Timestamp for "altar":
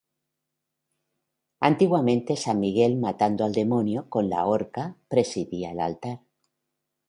5.79-6.21